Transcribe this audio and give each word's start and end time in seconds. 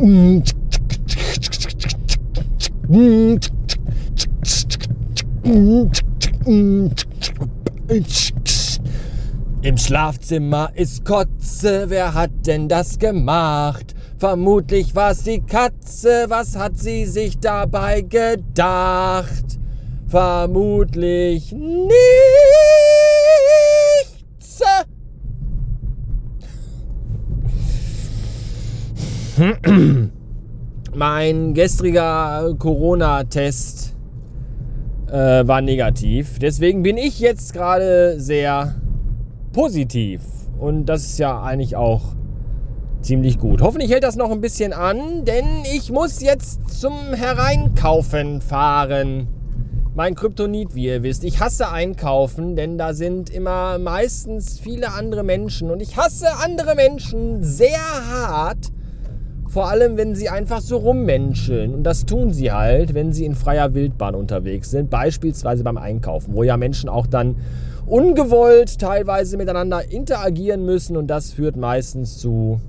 Im 0.00 0.42
Schlafzimmer 9.76 10.70
ist 10.74 11.04
Kotze, 11.04 11.86
wer 11.88 12.14
hat 12.14 12.30
denn 12.46 12.68
das 12.68 12.96
gemacht? 13.00 13.96
Vermutlich 14.18 14.94
war's 14.94 15.24
die 15.24 15.40
Katze, 15.40 16.26
was 16.28 16.54
hat 16.54 16.78
sie 16.78 17.04
sich 17.04 17.40
dabei 17.40 18.02
gedacht? 18.02 19.58
Vermutlich 20.06 21.50
nichts. 21.50 21.98
Mein 30.94 31.54
gestriger 31.54 32.54
Corona-Test 32.58 33.94
äh, 35.08 35.46
war 35.46 35.60
negativ. 35.60 36.38
Deswegen 36.38 36.82
bin 36.82 36.96
ich 36.96 37.20
jetzt 37.20 37.52
gerade 37.52 38.18
sehr 38.18 38.74
positiv. 39.52 40.22
Und 40.58 40.86
das 40.86 41.04
ist 41.04 41.18
ja 41.18 41.40
eigentlich 41.40 41.76
auch 41.76 42.02
ziemlich 43.00 43.38
gut. 43.38 43.62
Hoffentlich 43.62 43.92
hält 43.92 44.02
das 44.02 44.16
noch 44.16 44.30
ein 44.32 44.40
bisschen 44.40 44.72
an, 44.72 45.24
denn 45.24 45.46
ich 45.72 45.92
muss 45.92 46.20
jetzt 46.20 46.80
zum 46.80 47.14
Hereinkaufen 47.14 48.40
fahren. 48.40 49.28
Mein 49.94 50.14
Kryptonit, 50.14 50.74
wie 50.74 50.86
ihr 50.86 51.02
wisst. 51.02 51.22
Ich 51.22 51.40
hasse 51.40 51.70
Einkaufen, 51.70 52.56
denn 52.56 52.76
da 52.76 52.92
sind 52.92 53.30
immer 53.30 53.78
meistens 53.78 54.58
viele 54.58 54.92
andere 54.92 55.22
Menschen. 55.22 55.70
Und 55.70 55.80
ich 55.80 55.96
hasse 55.96 56.26
andere 56.42 56.74
Menschen 56.74 57.42
sehr 57.44 57.78
hart 58.10 58.72
vor 59.58 59.70
allem, 59.70 59.96
wenn 59.96 60.14
sie 60.14 60.28
einfach 60.28 60.60
so 60.60 60.76
rummenscheln. 60.76 61.74
Und 61.74 61.82
das 61.82 62.06
tun 62.06 62.32
sie 62.32 62.52
halt, 62.52 62.94
wenn 62.94 63.12
sie 63.12 63.24
in 63.24 63.34
freier 63.34 63.74
Wildbahn 63.74 64.14
unterwegs 64.14 64.70
sind. 64.70 64.88
Beispielsweise 64.88 65.64
beim 65.64 65.78
Einkaufen, 65.78 66.32
wo 66.32 66.44
ja 66.44 66.56
Menschen 66.56 66.88
auch 66.88 67.08
dann 67.08 67.34
ungewollt 67.84 68.78
teilweise 68.78 69.36
miteinander 69.36 69.90
interagieren 69.90 70.64
müssen. 70.64 70.96
Und 70.96 71.08
das 71.08 71.32
führt 71.32 71.56
meistens 71.56 72.18
zu 72.18 72.60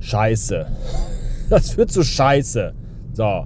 Scheiße. 0.00 0.68
Das 1.50 1.72
führt 1.72 1.92
zu 1.92 2.02
Scheiße. 2.02 2.72
So, 3.12 3.44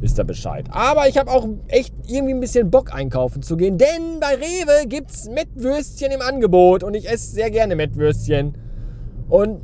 wisst 0.00 0.18
ihr 0.18 0.24
Bescheid. 0.24 0.64
Aber 0.70 1.06
ich 1.06 1.18
habe 1.18 1.30
auch 1.30 1.46
echt 1.68 1.94
irgendwie 2.08 2.32
ein 2.32 2.40
bisschen 2.40 2.70
Bock 2.70 2.94
einkaufen 2.94 3.42
zu 3.42 3.58
gehen, 3.58 3.76
denn 3.76 4.20
bei 4.20 4.34
Rewe 4.36 4.88
gibt 4.88 5.10
es 5.10 5.28
Mettwürstchen 5.28 6.12
im 6.12 6.22
Angebot 6.22 6.82
und 6.82 6.94
ich 6.94 7.10
esse 7.10 7.30
sehr 7.32 7.50
gerne 7.50 7.76
Mettwürstchen. 7.76 8.56
Und 9.28 9.60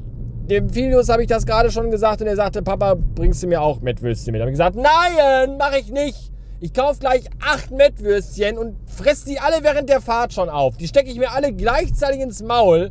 dem 0.50 0.70
Filius 0.70 1.08
habe 1.08 1.22
ich 1.22 1.28
das 1.28 1.44
gerade 1.44 1.70
schon 1.70 1.90
gesagt 1.90 2.20
und 2.20 2.28
er 2.28 2.36
sagte, 2.36 2.62
Papa, 2.62 2.94
bringst 2.94 3.42
du 3.42 3.48
mir 3.48 3.60
auch 3.60 3.80
Mettwürstchen 3.80 4.32
mit? 4.32 4.40
Da 4.40 4.44
habe 4.44 4.50
ich 4.50 4.54
gesagt, 4.54 4.76
nein, 4.76 5.56
mache 5.58 5.78
ich 5.78 5.90
nicht. 5.90 6.32
Ich 6.60 6.72
kaufe 6.72 7.00
gleich 7.00 7.28
acht 7.44 7.70
Mettwürstchen 7.70 8.56
und 8.56 8.76
fresse 8.86 9.26
die 9.26 9.40
alle 9.40 9.62
während 9.62 9.88
der 9.88 10.00
Fahrt 10.00 10.32
schon 10.32 10.48
auf. 10.48 10.76
Die 10.76 10.88
stecke 10.88 11.10
ich 11.10 11.18
mir 11.18 11.32
alle 11.32 11.52
gleichzeitig 11.52 12.20
ins 12.20 12.42
Maul 12.42 12.90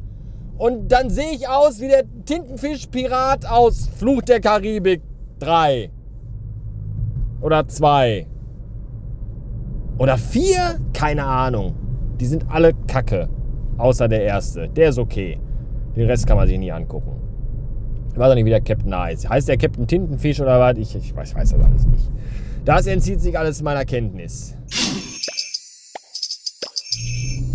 und 0.57 0.91
dann 0.91 1.09
sehe 1.09 1.31
ich 1.31 1.47
aus 1.47 1.79
wie 1.79 1.87
der 1.87 2.03
Tintenfisch-Pirat 2.25 3.49
aus 3.49 3.89
Fluch 3.97 4.21
der 4.21 4.39
Karibik 4.39 5.01
3. 5.39 5.89
Oder 7.41 7.67
2. 7.67 8.27
Oder 9.97 10.17
4? 10.17 10.79
Keine 10.93 11.23
Ahnung. 11.23 11.75
Die 12.19 12.25
sind 12.25 12.45
alle 12.49 12.71
kacke. 12.87 13.29
Außer 13.77 14.07
der 14.07 14.23
erste. 14.23 14.67
Der 14.69 14.89
ist 14.89 14.99
okay. 14.99 15.39
Den 15.95 16.07
Rest 16.07 16.27
kann 16.27 16.37
man 16.37 16.47
sich 16.47 16.59
nie 16.59 16.71
angucken. 16.71 17.24
Ich 18.15 18.19
weiß 18.19 18.31
auch 18.31 18.35
nicht, 18.35 18.45
wie 18.45 18.49
der 18.49 18.61
Captain 18.61 18.97
heißt. 18.97 19.27
Heißt 19.27 19.49
der 19.49 19.57
Captain 19.57 19.85
Tintenfisch 19.85 20.39
oder 20.39 20.57
was? 20.57 20.77
Ich, 20.77 20.95
ich 20.95 21.13
weiß, 21.13 21.35
weiß 21.35 21.49
das 21.49 21.61
alles 21.61 21.85
nicht. 21.85 22.09
Das 22.63 22.87
entzieht 22.87 23.19
sich 23.19 23.37
alles 23.37 23.61
meiner 23.61 23.83
Kenntnis. 23.83 24.55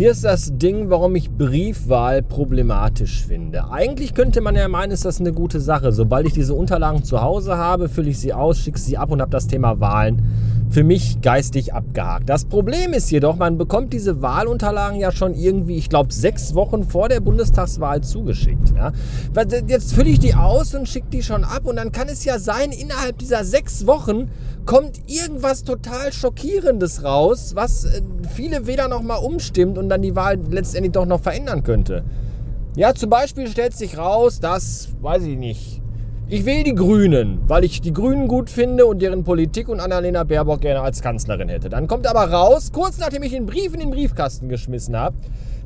Hier 0.01 0.09
ist 0.09 0.25
das 0.25 0.57
Ding, 0.57 0.89
warum 0.89 1.15
ich 1.15 1.29
Briefwahl 1.29 2.23
problematisch 2.23 3.23
finde. 3.23 3.69
Eigentlich 3.69 4.15
könnte 4.15 4.41
man 4.41 4.55
ja 4.55 4.67
meinen, 4.67 4.89
ist 4.89 5.05
das 5.05 5.19
eine 5.19 5.31
gute 5.31 5.59
Sache. 5.59 5.91
Sobald 5.91 6.25
ich 6.25 6.33
diese 6.33 6.55
Unterlagen 6.55 7.03
zu 7.03 7.21
Hause 7.21 7.55
habe, 7.55 7.87
fülle 7.87 8.09
ich 8.09 8.17
sie 8.17 8.33
aus, 8.33 8.57
schicke 8.57 8.79
sie 8.79 8.97
ab 8.97 9.11
und 9.11 9.21
habe 9.21 9.29
das 9.29 9.45
Thema 9.45 9.79
Wahlen 9.79 10.23
für 10.71 10.83
mich 10.83 11.21
geistig 11.21 11.75
abgehakt. 11.75 12.27
Das 12.27 12.45
Problem 12.45 12.93
ist 12.93 13.11
jedoch, 13.11 13.35
man 13.35 13.59
bekommt 13.59 13.93
diese 13.93 14.23
Wahlunterlagen 14.23 14.99
ja 14.99 15.11
schon 15.11 15.35
irgendwie, 15.35 15.77
ich 15.77 15.87
glaube, 15.87 16.11
sechs 16.11 16.55
Wochen 16.55 16.83
vor 16.83 17.07
der 17.07 17.19
Bundestagswahl 17.19 18.01
zugeschickt. 18.01 18.73
Ja? 18.75 18.93
Jetzt 19.67 19.93
fülle 19.93 20.09
ich 20.09 20.17
die 20.17 20.33
aus 20.33 20.73
und 20.73 20.89
schicke 20.89 21.09
die 21.11 21.21
schon 21.21 21.43
ab 21.43 21.65
und 21.65 21.75
dann 21.75 21.91
kann 21.91 22.07
es 22.07 22.25
ja 22.25 22.39
sein, 22.39 22.71
innerhalb 22.71 23.19
dieser 23.19 23.43
sechs 23.43 23.85
Wochen 23.85 24.31
kommt 24.65 24.99
irgendwas 25.07 25.63
total 25.63 26.13
Schockierendes 26.13 27.03
raus, 27.03 27.51
was 27.55 27.85
äh, 27.85 28.01
viele 28.33 28.67
Wähler 28.67 28.87
nochmal 28.87 29.19
umstimmt 29.19 29.77
und 29.77 29.89
dann 29.89 30.01
die 30.01 30.15
Wahl 30.15 30.39
letztendlich 30.49 30.93
doch 30.93 31.05
noch 31.05 31.21
verändern 31.21 31.63
könnte. 31.63 32.03
Ja, 32.75 32.93
zum 32.93 33.09
Beispiel 33.09 33.47
stellt 33.47 33.73
sich 33.73 33.97
raus, 33.97 34.39
dass, 34.39 34.89
weiß 35.01 35.23
ich 35.23 35.37
nicht, 35.37 35.81
ich 36.29 36.45
wähle 36.45 36.63
die 36.63 36.75
Grünen, 36.75 37.41
weil 37.47 37.65
ich 37.65 37.81
die 37.81 37.91
Grünen 37.91 38.29
gut 38.29 38.49
finde 38.49 38.85
und 38.85 39.01
deren 39.01 39.25
Politik 39.25 39.67
und 39.67 39.81
Annalena 39.81 40.23
Baerbock 40.23 40.61
gerne 40.61 40.79
als 40.79 41.01
Kanzlerin 41.01 41.49
hätte. 41.49 41.67
Dann 41.67 41.87
kommt 41.87 42.07
aber 42.07 42.31
raus, 42.31 42.71
kurz 42.71 42.97
nachdem 42.99 43.23
ich 43.23 43.33
den 43.33 43.45
Brief 43.45 43.73
in 43.73 43.81
den 43.81 43.91
Briefkasten 43.91 44.47
geschmissen 44.47 44.95
habe, 44.95 45.17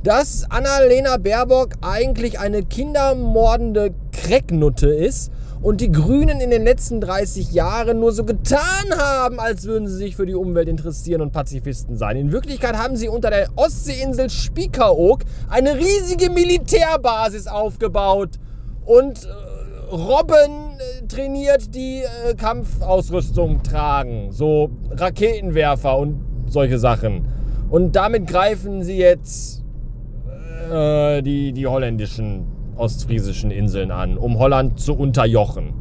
dass 0.02 0.50
Annalena 0.50 1.18
Baerbock 1.18 1.74
eigentlich 1.82 2.40
eine 2.40 2.64
kindermordende 2.64 3.94
Krecknutte 4.12 4.88
ist 4.88 5.32
und 5.66 5.82
die 5.82 5.92
Grünen 5.92 6.42
in 6.42 6.52
den 6.52 6.64
letzten 6.64 7.02
30 7.02 7.52
Jahren 7.52 8.00
nur 8.00 8.12
so 8.12 8.24
getan 8.24 8.86
haben, 8.96 9.40
als 9.40 9.66
würden 9.66 9.88
sie 9.88 9.96
sich 9.96 10.16
für 10.16 10.28
die 10.28 10.36
Umwelt 10.36 10.70
interessieren 10.70 11.22
und 11.22 11.32
Pazifisten 11.32 11.98
sein. 11.98 12.18
In 12.18 12.32
Wirklichkeit 12.32 12.78
haben 12.78 12.96
sie 12.96 13.10
unter 13.10 13.32
der 13.32 13.48
Ostseeinsel 13.56 14.30
Spiekeroog 14.30 15.24
eine 15.50 15.74
riesige 15.74 16.30
Militärbasis 16.30 17.48
aufgebaut 17.48 18.38
und 18.86 19.26
äh, 19.26 19.92
Robben 19.92 20.78
äh, 20.78 21.08
trainiert, 21.08 21.74
die 21.74 22.04
äh, 22.04 22.36
Kampfausrüstung 22.36 23.64
tragen. 23.64 24.28
So 24.32 24.70
Raketenwerfer 24.92 25.98
und 25.98 26.24
solche 26.48 26.78
Sachen. 26.78 27.28
Und 27.72 27.96
damit 27.96 28.28
greifen 28.28 28.84
sie 28.84 28.98
jetzt 28.98 29.64
äh, 30.72 31.24
die, 31.24 31.54
die 31.54 31.66
holländischen 31.66 32.55
ostfriesischen 32.78 33.52
Inseln 33.52 33.92
an, 33.92 34.18
um 34.18 34.40
Holland 34.40 34.80
zu 34.80 34.94
unterjochen. 34.94 35.74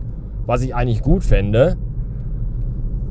Was 0.46 0.62
ich 0.62 0.74
eigentlich 0.74 1.02
gut 1.02 1.24
fände. 1.24 1.76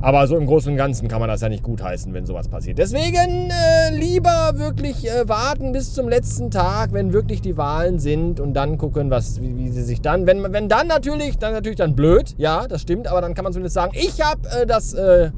Aber 0.01 0.27
so 0.27 0.35
im 0.35 0.45
Großen 0.45 0.69
und 0.69 0.77
Ganzen 0.77 1.07
kann 1.07 1.21
man 1.21 1.29
das 1.29 1.39
ja 1.39 1.47
nicht 1.47 1.63
gutheißen, 1.63 2.13
wenn 2.13 2.25
sowas 2.25 2.49
passiert. 2.49 2.77
Deswegen 2.77 3.49
äh, 3.49 3.95
lieber 3.95 4.51
wirklich 4.55 5.09
äh, 5.09 5.29
warten 5.29 5.71
bis 5.71 5.94
zum 5.94 6.09
letzten 6.09 6.51
Tag, 6.51 6.91
wenn 6.91 7.13
wirklich 7.13 7.41
die 7.41 7.55
Wahlen 7.55 7.99
sind 7.99 8.41
und 8.41 8.53
dann 8.53 8.77
gucken, 8.77 9.09
was, 9.09 9.41
wie, 9.41 9.55
wie, 9.57 9.69
sie 9.69 9.81
sich 9.81 10.01
dann. 10.01 10.27
Wenn, 10.27 10.44
wenn 10.51 10.67
dann 10.67 10.88
natürlich, 10.88 11.38
dann 11.38 11.53
natürlich 11.53 11.77
dann 11.77 11.95
blöd, 11.95 12.35
ja, 12.38 12.67
das 12.67 12.81
stimmt, 12.81 13.07
aber 13.07 13.21
dann 13.21 13.33
kann 13.33 13.44
man 13.44 13.53
zumindest 13.53 13.75
sagen, 13.75 13.94
ich 13.95 14.21
habe 14.21 14.41
äh, 14.50 14.65
das 14.65 14.94
äh, 14.94 15.31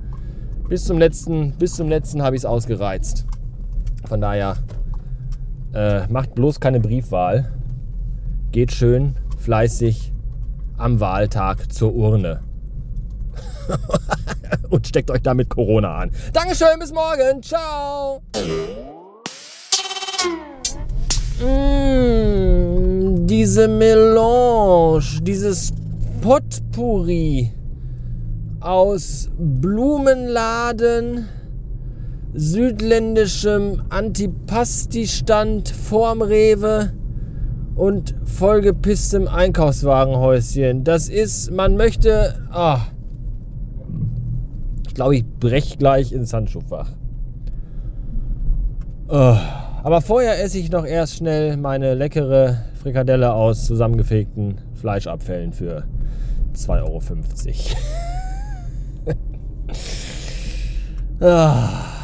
bis 0.68 0.84
zum 0.84 0.98
letzten, 0.98 1.52
bis 1.60 1.76
zum 1.76 1.88
letzten 1.88 2.24
habe 2.24 2.36
ich 2.36 2.42
es 2.42 2.46
ausgereizt. 2.46 3.28
Von 4.08 4.20
daher 4.20 4.58
äh, 5.76 6.08
macht 6.08 6.34
bloß 6.34 6.60
keine 6.60 6.80
Briefwahl. 6.80 7.52
Geht 8.56 8.72
schön 8.72 9.16
fleißig 9.38 10.14
am 10.78 11.02
Wahltag 11.02 11.74
zur 11.74 11.94
Urne. 11.94 12.40
und 14.70 14.88
steckt 14.88 15.12
euch 15.12 15.22
damit 15.22 15.50
Corona 15.50 15.98
an. 15.98 16.12
Dankeschön, 16.32 16.80
bis 16.80 16.94
morgen. 16.94 17.44
Ciao. 17.44 18.22
Mmh, 21.42 23.26
diese 23.26 23.68
Melange, 23.68 25.04
dieses 25.24 25.74
Potpourri 26.22 27.52
aus 28.62 29.30
Blumenladen, 29.38 31.28
südländischem 32.34 33.84
Antipasti-Stand 33.90 35.68
vorm 35.68 36.22
Rewe 36.22 36.94
und 37.76 38.16
vollgepisstem 38.26 39.28
Einkaufswagenhäuschen. 39.28 40.84
Das 40.84 41.10
ist, 41.10 41.52
man 41.52 41.76
möchte, 41.78 42.36
ah, 42.52 42.88
glaube, 44.96 45.18
ich 45.18 45.26
brech 45.26 45.78
gleich 45.78 46.12
ins 46.12 46.34
Handschuhfach. 46.34 46.90
Oh. 49.08 49.38
Aber 49.84 50.02
vorher 50.02 50.44
esse 50.44 50.58
ich 50.58 50.72
noch 50.72 50.86
erst 50.86 51.18
schnell 51.18 51.58
meine 51.58 51.94
leckere 51.94 52.64
Frikadelle 52.82 53.32
aus 53.32 53.66
zusammengefegten 53.66 54.56
Fleischabfällen 54.74 55.54
für 55.54 55.84
2,50 56.56 56.80
Euro. 56.82 57.02
ah. 61.30 61.95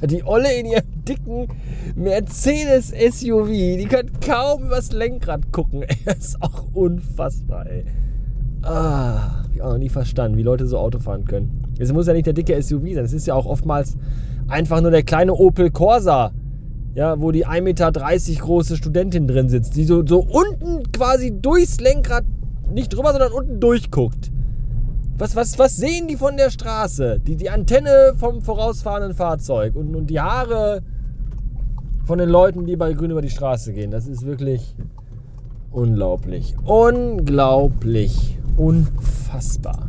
Alter. 0.00 0.06
Die 0.06 0.24
Olle 0.24 0.52
in 0.54 0.66
ihrem 0.66 1.04
dicken 1.06 1.48
Mercedes 1.94 2.88
SUV. 2.88 3.48
Die 3.48 3.86
können 3.86 4.10
kaum 4.24 4.64
übers 4.64 4.92
Lenkrad 4.92 5.52
gucken. 5.52 5.84
Das 6.04 6.18
ist 6.18 6.42
auch 6.42 6.66
unfassbar, 6.74 7.66
ey. 7.66 7.84
Ah, 8.62 9.42
hab 9.42 9.54
ich 9.54 9.62
auch 9.62 9.72
noch 9.72 9.78
nie 9.78 9.88
verstanden, 9.88 10.36
wie 10.36 10.42
Leute 10.42 10.66
so 10.66 10.78
Auto 10.78 10.98
fahren 10.98 11.24
können. 11.24 11.64
Es 11.78 11.92
muss 11.92 12.06
ja 12.06 12.12
nicht 12.12 12.26
der 12.26 12.32
dicke 12.32 12.60
SUV 12.60 12.82
sein. 12.94 13.04
Es 13.04 13.12
ist 13.12 13.26
ja 13.26 13.34
auch 13.34 13.46
oftmals 13.46 13.96
einfach 14.48 14.80
nur 14.80 14.90
der 14.90 15.02
kleine 15.02 15.34
Opel 15.34 15.70
Corsa. 15.70 16.32
Ja, 16.94 17.20
wo 17.20 17.30
die 17.30 17.46
1,30 17.46 17.62
Meter 17.62 17.92
große 17.92 18.76
Studentin 18.76 19.28
drin 19.28 19.48
sitzt, 19.48 19.76
die 19.76 19.84
so, 19.84 20.04
so 20.04 20.18
unten 20.20 20.90
quasi 20.90 21.32
durchs 21.40 21.78
Lenkrad, 21.80 22.24
nicht 22.72 22.92
drüber, 22.92 23.12
sondern 23.12 23.30
unten 23.32 23.60
durchguckt. 23.60 24.32
Was, 25.18 25.34
was, 25.34 25.58
was 25.58 25.76
sehen 25.76 26.06
die 26.06 26.16
von 26.16 26.36
der 26.36 26.48
Straße? 26.48 27.18
Die, 27.18 27.34
die 27.34 27.50
Antenne 27.50 28.14
vom 28.16 28.40
vorausfahrenden 28.40 29.14
Fahrzeug 29.14 29.74
und, 29.74 29.96
und 29.96 30.06
die 30.06 30.20
Haare 30.20 30.82
von 32.04 32.18
den 32.18 32.28
Leuten, 32.28 32.66
die 32.66 32.76
bei 32.76 32.92
Grün 32.92 33.10
über 33.10 33.20
die 33.20 33.28
Straße 33.28 33.72
gehen. 33.72 33.90
Das 33.90 34.06
ist 34.06 34.24
wirklich 34.24 34.76
unglaublich. 35.72 36.54
Unglaublich. 36.64 38.38
Unfassbar. 38.56 39.88